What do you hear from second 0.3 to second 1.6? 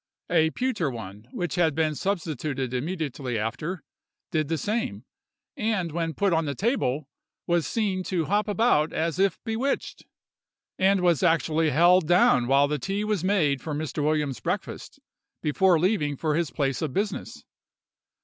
A pewter one, which